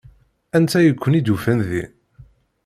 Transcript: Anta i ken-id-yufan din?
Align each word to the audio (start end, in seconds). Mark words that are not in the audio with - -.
Anta 0.55 0.79
i 0.87 0.91
ken-id-yufan 0.93 1.59
din? 1.67 1.91